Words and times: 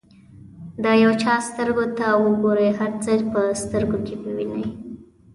د 0.83 0.85
یو 1.03 1.11
چا 1.21 1.35
سترګو 1.49 1.85
ته 1.97 2.07
وګورئ 2.25 2.69
هر 2.79 2.91
څه 3.03 3.11
یې 3.17 3.23
په 3.31 3.41
سترګو 3.63 3.97
کې 4.05 4.15
ووینئ. 4.23 4.67